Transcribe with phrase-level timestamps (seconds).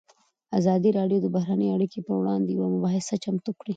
[0.59, 3.69] ازادي راډیو د بهرنۍ اړیکې پر وړاندې یوه مباحثه چمتو کړې.